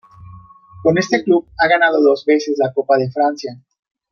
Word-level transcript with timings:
Con 0.81 0.97
este 0.97 1.23
club 1.23 1.47
ha 1.59 1.67
ganado 1.67 2.01
dos 2.01 2.25
veces 2.25 2.57
la 2.57 2.73
Copa 2.73 2.97
de 2.97 3.11
Francia. 3.11 3.61